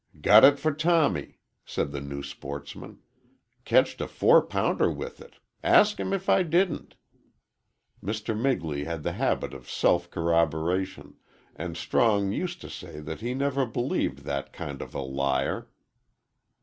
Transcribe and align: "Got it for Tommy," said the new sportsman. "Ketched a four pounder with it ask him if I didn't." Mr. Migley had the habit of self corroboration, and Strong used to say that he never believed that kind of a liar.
"Got 0.19 0.43
it 0.43 0.57
for 0.57 0.73
Tommy," 0.73 1.37
said 1.63 1.91
the 1.91 2.01
new 2.01 2.23
sportsman. 2.23 2.97
"Ketched 3.65 4.01
a 4.01 4.07
four 4.07 4.41
pounder 4.43 4.89
with 4.91 5.21
it 5.21 5.35
ask 5.63 5.99
him 5.99 6.11
if 6.11 6.27
I 6.27 6.41
didn't." 6.41 6.95
Mr. 8.03 8.35
Migley 8.35 8.85
had 8.85 9.03
the 9.03 9.11
habit 9.11 9.53
of 9.53 9.69
self 9.69 10.09
corroboration, 10.09 11.17
and 11.55 11.77
Strong 11.77 12.31
used 12.31 12.61
to 12.61 12.69
say 12.71 12.99
that 12.99 13.21
he 13.21 13.35
never 13.35 13.63
believed 13.67 14.23
that 14.25 14.51
kind 14.51 14.81
of 14.81 14.95
a 14.95 15.01
liar. 15.01 15.67